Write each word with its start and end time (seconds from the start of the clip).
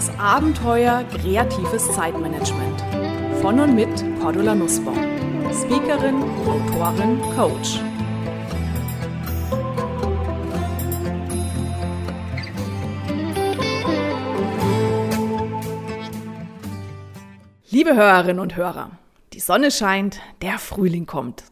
Das 0.00 0.18
Abenteuer 0.18 1.04
kreatives 1.10 1.92
Zeitmanagement. 1.92 2.80
Von 3.42 3.60
und 3.60 3.74
mit 3.74 3.90
Cordula 4.18 4.54
Nussbaum. 4.54 4.96
Speakerin, 5.52 6.22
Autorin, 6.46 7.20
Coach. 7.36 7.80
Liebe 17.68 17.94
Hörerinnen 17.94 18.40
und 18.40 18.56
Hörer, 18.56 18.92
die 19.34 19.40
Sonne 19.40 19.70
scheint, 19.70 20.22
der 20.40 20.58
Frühling 20.58 21.04
kommt. 21.04 21.44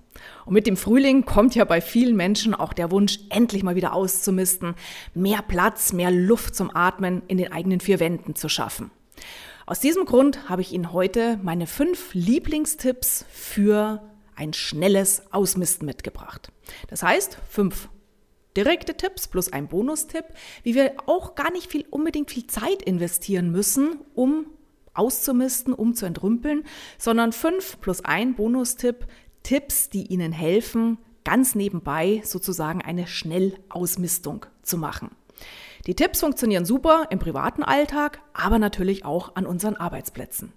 Und 0.45 0.55
mit 0.55 0.67
dem 0.67 0.77
Frühling 0.77 1.25
kommt 1.25 1.55
ja 1.55 1.65
bei 1.65 1.81
vielen 1.81 2.17
Menschen 2.17 2.55
auch 2.55 2.73
der 2.73 2.91
Wunsch, 2.91 3.21
endlich 3.31 3.63
mal 3.63 3.75
wieder 3.75 3.93
auszumisten, 3.93 4.75
mehr 5.15 5.43
Platz, 5.43 5.93
mehr 5.93 6.11
Luft 6.11 6.55
zum 6.55 6.75
Atmen 6.75 7.23
in 7.29 7.39
den 7.39 7.53
eigenen 7.53 7.81
vier 7.81 8.01
Wänden 8.01 8.35
zu 8.35 8.49
schaffen. 8.49 8.91
Aus 9.67 9.81
diesem 9.81 10.07
Grund 10.07 10.49
habe 10.49 10.63
ich 10.63 10.73
Ihnen 10.73 10.93
heute 10.93 11.39
meine 11.43 11.67
fünf 11.67 12.15
Lieblingstipps 12.15 13.27
für 13.31 14.03
ein 14.35 14.53
schnelles 14.55 15.23
Ausmisten 15.31 15.85
mitgebracht. 15.85 16.51
Das 16.89 17.03
heißt, 17.03 17.39
fünf 17.49 17.89
direkte 18.57 18.97
Tipps 18.97 19.29
plus 19.29 19.53
ein 19.53 19.69
Bonustipp, 19.69 20.25
wie 20.63 20.75
wir 20.75 20.95
auch 21.07 21.35
gar 21.35 21.53
nicht 21.53 21.71
viel 21.71 21.85
unbedingt 21.91 22.31
viel 22.31 22.47
Zeit 22.47 22.83
investieren 22.83 23.51
müssen, 23.53 24.01
um 24.15 24.47
auszumisten, 24.95 25.73
um 25.73 25.95
zu 25.95 26.07
entrümpeln, 26.07 26.65
sondern 26.99 27.33
fünf 27.33 27.81
plus 27.81 28.05
ein 28.05 28.35
Bonustipp, 28.35 29.07
Tipps, 29.43 29.89
die 29.89 30.07
Ihnen 30.07 30.33
helfen, 30.33 30.99
ganz 31.25 31.55
nebenbei 31.55 32.23
sozusagen 32.25 32.83
eine 32.83 33.07
Schnellausmistung 33.07 34.47
zu 34.63 34.79
machen. 34.79 35.11
Die 35.87 35.95
Tipps 35.95 36.21
funktionieren 36.21 36.65
super 36.65 37.07
im 37.11 37.19
privaten 37.19 37.63
Alltag, 37.63 38.21
aber 38.35 38.59
natürlich 38.59 39.05
auch 39.05 39.37
an 39.37 39.47
unseren 39.47 39.77
Arbeitsplätzen. 39.77 40.53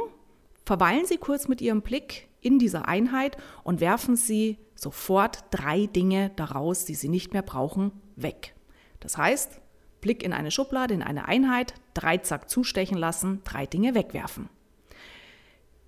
verweilen 0.65 1.05
Sie 1.05 1.17
kurz 1.17 1.47
mit 1.47 1.61
Ihrem 1.61 1.81
Blick 1.81 2.27
in 2.41 2.59
dieser 2.59 2.87
Einheit 2.87 3.37
und 3.63 3.79
werfen 3.79 4.15
Sie 4.15 4.57
sofort 4.75 5.45
drei 5.51 5.85
Dinge 5.85 6.31
daraus, 6.35 6.85
die 6.85 6.95
Sie 6.95 7.09
nicht 7.09 7.33
mehr 7.33 7.41
brauchen, 7.41 7.91
weg. 8.15 8.55
Das 8.99 9.17
heißt, 9.17 9.61
Blick 10.01 10.23
in 10.23 10.33
eine 10.33 10.51
Schublade, 10.51 10.93
in 10.93 11.01
eine 11.01 11.27
Einheit, 11.27 11.73
Dreizack 11.93 12.49
zustechen 12.49 12.97
lassen, 12.97 13.41
drei 13.43 13.65
Dinge 13.65 13.95
wegwerfen. 13.95 14.49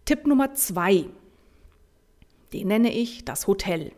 Tipp 0.06 0.26
Nummer 0.28 0.54
zwei, 0.54 1.06
den 2.54 2.68
nenne 2.68 2.94
ich 2.94 3.26
das 3.26 3.48
Hotel. 3.48 3.92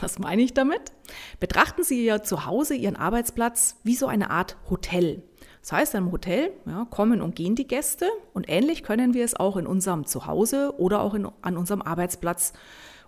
Was 0.00 0.18
meine 0.18 0.42
ich 0.42 0.54
damit? 0.54 0.92
Betrachten 1.38 1.84
Sie 1.84 2.04
Ihr 2.04 2.22
Zuhause, 2.22 2.74
Ihren 2.74 2.96
Arbeitsplatz 2.96 3.76
wie 3.82 3.94
so 3.94 4.06
eine 4.06 4.30
Art 4.30 4.56
Hotel. 4.70 5.22
Das 5.60 5.72
heißt, 5.72 5.94
einem 5.94 6.10
Hotel 6.10 6.52
ja, 6.66 6.86
kommen 6.90 7.20
und 7.20 7.36
gehen 7.36 7.54
die 7.54 7.66
Gäste 7.66 8.08
und 8.32 8.48
ähnlich 8.48 8.82
können 8.82 9.14
wir 9.14 9.24
es 9.24 9.34
auch 9.34 9.56
in 9.56 9.66
unserem 9.66 10.06
Zuhause 10.06 10.74
oder 10.78 11.02
auch 11.02 11.14
in, 11.14 11.28
an 11.42 11.56
unserem 11.56 11.82
Arbeitsplatz 11.82 12.52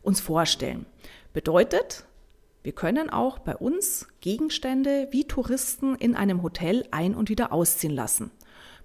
uns 0.05 0.21
vorstellen. 0.21 0.87
Bedeutet, 1.33 2.05
wir 2.63 2.73
können 2.73 3.11
auch 3.11 3.39
bei 3.39 3.57
uns 3.57 4.09
Gegenstände 4.21 5.09
wie 5.11 5.25
Touristen 5.25 5.97
in 5.97 6.15
einem 6.15 6.43
Hotel 6.43 6.87
ein- 6.91 7.15
und 7.15 7.29
wieder 7.29 7.53
ausziehen 7.53 7.93
lassen. 7.93 8.31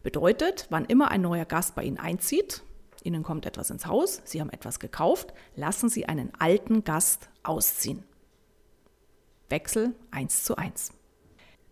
Bedeutet, 0.03 0.67
wann 0.69 0.85
immer 0.85 1.11
ein 1.11 1.21
neuer 1.21 1.45
Gast 1.45 1.75
bei 1.75 1.83
Ihnen 1.83 1.97
einzieht, 1.97 2.63
Ihnen 3.03 3.23
kommt 3.23 3.45
etwas 3.45 3.69
ins 3.69 3.85
Haus, 3.85 4.21
Sie 4.25 4.41
haben 4.41 4.49
etwas 4.49 4.79
gekauft, 4.79 5.33
lassen 5.55 5.89
Sie 5.89 6.05
einen 6.05 6.31
alten 6.37 6.83
Gast 6.83 7.29
ausziehen. 7.43 8.03
Wechsel 9.49 9.95
1 10.11 10.43
zu 10.43 10.57
1. 10.57 10.91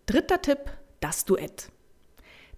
Dritter 0.06 0.42
Tipp, 0.42 0.72
das 1.00 1.26
Duett. 1.26 1.70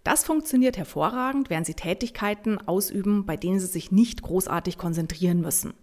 Das 0.03 0.23
funktioniert 0.23 0.77
hervorragend, 0.77 1.49
während 1.49 1.65
Sie 1.65 1.73
Tätigkeiten 1.73 2.59
ausüben, 2.67 3.25
bei 3.25 3.35
denen 3.35 3.59
Sie 3.59 3.65
sich 3.65 3.91
nicht 3.91 4.21
großartig 4.21 4.77
konzentrieren 4.77 5.41
müssen. 5.41 5.73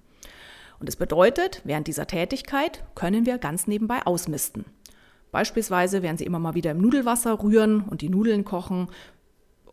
Und 0.79 0.89
es 0.89 0.97
bedeutet, 0.97 1.63
während 1.65 1.87
dieser 1.87 2.07
Tätigkeit 2.07 2.85
können 2.95 3.27
wir 3.27 3.39
ganz 3.39 3.67
nebenbei 3.67 4.05
ausmisten. 4.05 4.65
Beispielsweise, 5.33 6.03
während 6.03 6.19
Sie 6.19 6.25
immer 6.27 6.39
mal 6.39 6.55
wieder 6.55 6.71
im 6.71 6.79
Nudelwasser 6.79 7.43
rühren 7.43 7.83
und 7.83 8.01
die 8.01 8.09
Nudeln 8.09 8.45
kochen, 8.45 8.89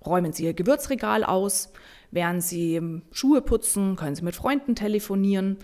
räumen 0.06 0.34
Sie 0.34 0.46
Ihr 0.46 0.54
Gewürzregal 0.54 1.24
aus. 1.24 1.72
Während 2.12 2.44
Sie 2.44 3.02
Schuhe 3.12 3.42
putzen, 3.42 3.96
können 3.96 4.16
Sie 4.16 4.24
mit 4.24 4.36
Freunden 4.36 4.76
telefonieren. 4.76 5.58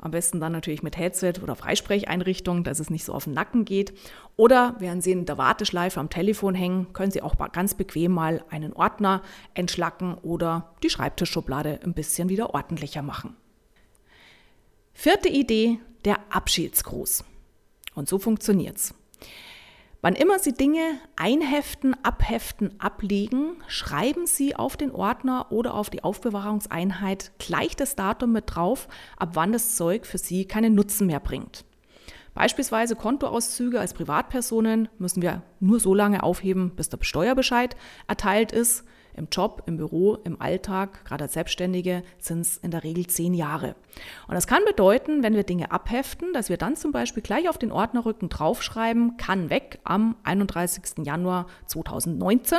Am 0.00 0.10
besten 0.10 0.38
dann 0.38 0.52
natürlich 0.52 0.82
mit 0.82 0.98
Headset 0.98 1.34
oder 1.42 1.56
Freisprecheinrichtung, 1.56 2.62
dass 2.62 2.78
es 2.78 2.90
nicht 2.90 3.04
so 3.04 3.14
auf 3.14 3.24
den 3.24 3.32
Nacken 3.32 3.64
geht. 3.64 3.94
Oder 4.36 4.76
während 4.78 5.02
Sie 5.02 5.12
in 5.12 5.24
der 5.24 5.38
Warteschleife 5.38 5.98
am 5.98 6.10
Telefon 6.10 6.54
hängen, 6.54 6.92
können 6.92 7.10
Sie 7.10 7.22
auch 7.22 7.36
ganz 7.52 7.74
bequem 7.74 8.12
mal 8.12 8.44
einen 8.50 8.74
Ordner 8.74 9.22
entschlacken 9.54 10.14
oder 10.20 10.74
die 10.82 10.90
Schreibtischschublade 10.90 11.80
ein 11.84 11.94
bisschen 11.94 12.28
wieder 12.28 12.54
ordentlicher 12.54 13.02
machen. 13.02 13.36
Vierte 14.94 15.28
Idee, 15.28 15.80
der 16.04 16.20
Abschiedsgruß. 16.30 17.24
Und 17.94 18.08
so 18.08 18.18
funktioniert's. 18.18 18.94
Wann 20.00 20.14
immer 20.14 20.38
Sie 20.38 20.52
Dinge 20.52 20.98
einheften, 21.16 21.96
abheften, 22.04 22.78
ablegen, 22.78 23.56
schreiben 23.66 24.26
Sie 24.26 24.54
auf 24.54 24.76
den 24.76 24.92
Ordner 24.92 25.50
oder 25.50 25.74
auf 25.74 25.90
die 25.90 26.04
Aufbewahrungseinheit 26.04 27.32
gleich 27.38 27.74
das 27.74 27.96
Datum 27.96 28.32
mit 28.32 28.54
drauf, 28.54 28.88
ab 29.16 29.30
wann 29.32 29.52
das 29.52 29.76
Zeug 29.76 30.06
für 30.06 30.18
Sie 30.18 30.44
keinen 30.44 30.74
Nutzen 30.74 31.06
mehr 31.06 31.20
bringt. 31.20 31.64
Beispielsweise 32.34 32.96
Kontoauszüge 32.96 33.80
als 33.80 33.94
Privatpersonen 33.94 34.88
müssen 34.98 35.22
wir 35.22 35.42
nur 35.60 35.80
so 35.80 35.94
lange 35.94 36.22
aufheben, 36.22 36.76
bis 36.76 36.88
der 36.88 36.98
Steuerbescheid 37.00 37.76
erteilt 38.06 38.52
ist. 38.52 38.84
Im 39.16 39.28
Job, 39.30 39.62
im 39.66 39.76
Büro, 39.76 40.16
im 40.24 40.40
Alltag, 40.40 41.04
gerade 41.04 41.24
als 41.24 41.34
Selbstständige, 41.34 42.02
sind 42.18 42.40
es 42.40 42.56
in 42.56 42.70
der 42.70 42.84
Regel 42.84 43.06
zehn 43.06 43.34
Jahre. 43.34 43.76
Und 44.28 44.34
das 44.34 44.46
kann 44.46 44.64
bedeuten, 44.66 45.22
wenn 45.22 45.34
wir 45.34 45.44
Dinge 45.44 45.70
abheften, 45.70 46.32
dass 46.32 46.48
wir 46.48 46.56
dann 46.56 46.76
zum 46.76 46.92
Beispiel 46.92 47.22
gleich 47.22 47.48
auf 47.48 47.58
den 47.58 47.72
Ordnerrücken 47.72 48.28
draufschreiben, 48.28 49.16
kann 49.16 49.50
weg 49.50 49.78
am 49.84 50.16
31. 50.24 51.04
Januar 51.04 51.46
2019. 51.66 52.58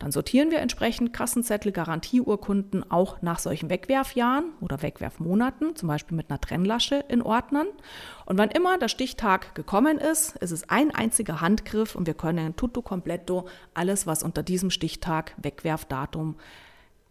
Dann 0.00 0.12
sortieren 0.12 0.50
wir 0.50 0.60
entsprechend 0.60 1.12
Kassenzettel, 1.12 1.72
Garantieurkunden 1.72 2.90
auch 2.90 3.20
nach 3.20 3.38
solchen 3.38 3.68
Wegwerfjahren 3.68 4.46
oder 4.62 4.80
Wegwerfmonaten, 4.80 5.76
zum 5.76 5.88
Beispiel 5.88 6.16
mit 6.16 6.30
einer 6.30 6.40
Trennlasche 6.40 7.04
in 7.08 7.20
Ordnern. 7.20 7.66
Und 8.24 8.38
wann 8.38 8.50
immer 8.50 8.78
der 8.78 8.88
Stichtag 8.88 9.54
gekommen 9.54 9.98
ist, 9.98 10.36
ist 10.38 10.52
es 10.52 10.70
ein 10.70 10.90
einziger 10.94 11.42
Handgriff 11.42 11.94
und 11.94 12.06
wir 12.06 12.14
können 12.14 12.56
tutto 12.56 12.80
completo 12.80 13.46
alles, 13.74 14.06
was 14.06 14.22
unter 14.22 14.42
diesem 14.42 14.70
Stichtag 14.70 15.34
Wegwerfdatum 15.36 16.36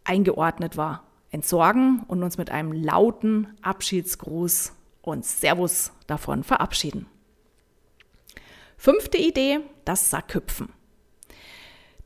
eingeordnet 0.03 0.75
war, 0.75 1.03
entsorgen 1.29 2.03
und 2.07 2.23
uns 2.23 2.39
mit 2.39 2.49
einem 2.49 2.71
lauten 2.71 3.55
Abschiedsgruß 3.61 4.73
und 5.03 5.25
Servus 5.25 5.91
davon 6.07 6.43
verabschieden. 6.43 7.05
Fünfte 8.77 9.19
Idee, 9.19 9.59
das 9.85 10.09
Sackhüpfen. 10.09 10.78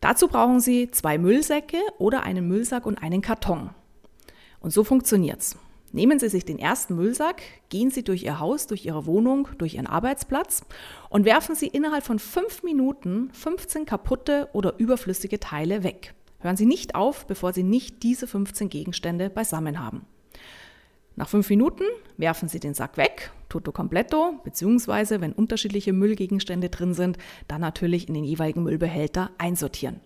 Dazu 0.03 0.27
brauchen 0.27 0.59
Sie 0.59 0.91
zwei 0.91 1.17
Müllsäcke 1.17 1.77
oder 1.97 2.23
einen 2.23 2.45
Müllsack 2.45 2.85
und 2.85 3.01
einen 3.01 3.21
Karton. 3.21 3.69
Und 4.59 4.73
so 4.73 4.83
funktioniert's. 4.83 5.57
Nehmen 5.93 6.19
Sie 6.19 6.27
sich 6.27 6.43
den 6.43 6.59
ersten 6.59 6.97
Müllsack, 6.97 7.41
gehen 7.69 7.89
Sie 7.89 8.03
durch 8.03 8.23
Ihr 8.23 8.37
Haus, 8.37 8.67
durch 8.67 8.85
Ihre 8.85 9.05
Wohnung, 9.05 9.47
durch 9.59 9.75
Ihren 9.75 9.87
Arbeitsplatz 9.87 10.65
und 11.09 11.23
werfen 11.23 11.55
Sie 11.55 11.67
innerhalb 11.67 12.03
von 12.03 12.19
fünf 12.19 12.63
Minuten 12.63 13.29
15 13.31 13.85
kaputte 13.85 14.49
oder 14.51 14.77
überflüssige 14.77 15.39
Teile 15.39 15.85
weg. 15.85 16.13
Hören 16.39 16.57
Sie 16.57 16.65
nicht 16.65 16.95
auf, 16.95 17.25
bevor 17.25 17.53
Sie 17.53 17.63
nicht 17.63 18.03
diese 18.03 18.27
15 18.27 18.67
Gegenstände 18.67 19.29
beisammen 19.29 19.79
haben. 19.79 20.05
Nach 21.15 21.29
fünf 21.29 21.49
Minuten 21.49 21.83
werfen 22.17 22.49
Sie 22.49 22.59
den 22.59 22.73
Sack 22.73 22.97
weg, 22.97 23.31
tutto 23.49 23.71
completo, 23.71 24.39
beziehungsweise 24.43 25.21
wenn 25.21 25.33
unterschiedliche 25.33 25.93
Müllgegenstände 25.93 26.69
drin 26.69 26.93
sind, 26.93 27.17
dann 27.47 27.61
natürlich 27.61 28.07
in 28.07 28.15
den 28.15 28.23
jeweiligen 28.23 28.63
Müllbehälter 28.63 29.31
einsortieren. 29.37 29.99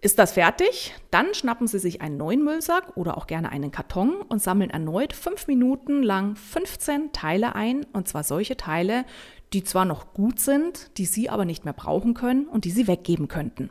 Ist 0.00 0.18
das 0.18 0.32
fertig? 0.32 0.94
Dann 1.10 1.32
schnappen 1.34 1.66
Sie 1.66 1.78
sich 1.78 2.00
einen 2.00 2.16
neuen 2.16 2.44
Müllsack 2.44 2.96
oder 2.96 3.16
auch 3.16 3.26
gerne 3.26 3.50
einen 3.50 3.70
Karton 3.70 4.16
und 4.16 4.42
sammeln 4.42 4.70
erneut 4.70 5.12
fünf 5.12 5.46
Minuten 5.46 6.02
lang 6.02 6.36
15 6.36 7.12
Teile 7.12 7.54
ein. 7.54 7.84
Und 7.92 8.06
zwar 8.06 8.22
solche 8.22 8.56
Teile, 8.56 9.04
die 9.52 9.64
zwar 9.64 9.84
noch 9.84 10.12
gut 10.12 10.38
sind, 10.38 10.96
die 10.98 11.06
Sie 11.06 11.30
aber 11.30 11.44
nicht 11.44 11.64
mehr 11.64 11.72
brauchen 11.72 12.14
können 12.14 12.46
und 12.46 12.64
die 12.64 12.70
Sie 12.70 12.86
weggeben 12.86 13.26
könnten. 13.26 13.70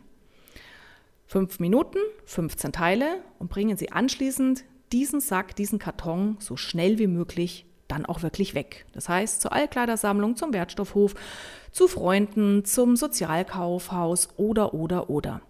Fünf 1.27 1.59
Minuten, 1.59 1.99
15 2.25 2.71
Teile 2.71 3.21
und 3.39 3.49
bringen 3.49 3.77
Sie 3.77 3.91
anschließend 3.91 4.65
diesen 4.95 5.19
Sack, 5.19 5.57
diesen 5.57 5.77
Karton 5.77 6.37
so 6.39 6.55
schnell 6.55 6.99
wie 6.99 7.07
möglich 7.07 7.65
dann 7.89 8.05
auch 8.05 8.23
wirklich 8.23 8.55
weg. 8.55 8.85
Das 8.93 9.09
heißt, 9.09 9.41
zur 9.41 9.51
Altkleidersammlung, 9.51 10.37
zum 10.37 10.53
Wertstoffhof, 10.53 11.15
zu 11.73 11.89
Freunden, 11.89 12.63
zum 12.63 12.95
Sozialkaufhaus 12.95 14.29
oder, 14.37 14.73
oder, 14.73 15.09
oder. 15.09 15.41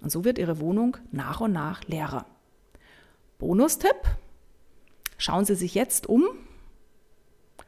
Und 0.00 0.10
so 0.10 0.24
wird 0.24 0.38
Ihre 0.38 0.58
Wohnung 0.58 0.96
nach 1.12 1.42
und 1.42 1.52
nach 1.52 1.84
leerer. 1.84 2.24
Bonustipp. 3.38 3.94
Schauen 5.18 5.44
Sie 5.44 5.54
sich 5.54 5.74
jetzt 5.74 6.08
um 6.08 6.24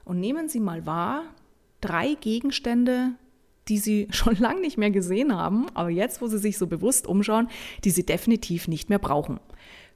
und 0.06 0.18
nehmen 0.18 0.48
Sie 0.48 0.60
mal 0.60 0.86
wahr, 0.86 1.24
drei 1.82 2.14
Gegenstände, 2.14 3.10
die 3.68 3.76
Sie 3.76 4.08
schon 4.10 4.36
lange 4.36 4.62
nicht 4.62 4.78
mehr 4.78 4.90
gesehen 4.90 5.36
haben, 5.36 5.66
aber 5.74 5.90
jetzt, 5.90 6.22
wo 6.22 6.28
Sie 6.28 6.38
sich 6.38 6.56
so 6.56 6.66
bewusst 6.66 7.06
umschauen, 7.06 7.50
die 7.84 7.90
Sie 7.90 8.06
definitiv 8.06 8.68
nicht 8.68 8.88
mehr 8.88 8.98
brauchen. 8.98 9.38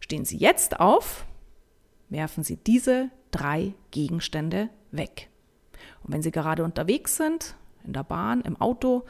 Stehen 0.00 0.26
Sie 0.26 0.36
jetzt 0.36 0.80
auf, 0.80 1.24
werfen 2.10 2.44
Sie 2.44 2.56
diese 2.56 3.10
drei 3.30 3.74
Gegenstände 3.90 4.68
weg. 4.90 5.28
Und 6.02 6.12
wenn 6.12 6.22
Sie 6.22 6.30
gerade 6.30 6.64
unterwegs 6.64 7.16
sind, 7.16 7.56
in 7.84 7.92
der 7.92 8.04
Bahn, 8.04 8.42
im 8.42 8.60
Auto 8.60 9.04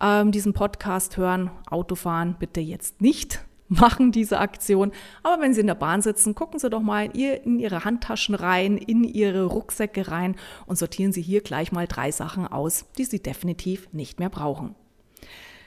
ähm, 0.00 0.32
diesen 0.32 0.52
Podcast 0.52 1.16
hören. 1.16 1.50
Autofahren 1.70 2.36
bitte 2.38 2.60
jetzt 2.60 3.00
nicht 3.00 3.44
machen 3.68 4.12
diese 4.12 4.38
Aktion. 4.38 4.92
Aber 5.22 5.42
wenn 5.42 5.54
Sie 5.54 5.60
in 5.60 5.66
der 5.66 5.74
Bahn 5.74 6.02
sitzen, 6.02 6.34
gucken 6.34 6.58
Sie 6.58 6.70
doch 6.70 6.82
mal 6.82 7.06
in 7.16 7.58
Ihre 7.58 7.84
Handtaschen 7.84 8.34
rein, 8.34 8.76
in 8.76 9.04
Ihre 9.04 9.44
Rucksäcke 9.44 10.08
rein 10.08 10.36
und 10.66 10.76
sortieren 10.78 11.12
Sie 11.12 11.22
hier 11.22 11.40
gleich 11.40 11.72
mal 11.72 11.86
drei 11.86 12.10
Sachen 12.12 12.46
aus, 12.46 12.86
die 12.98 13.04
Sie 13.04 13.22
definitiv 13.22 13.92
nicht 13.92 14.18
mehr 14.18 14.30
brauchen. 14.30 14.74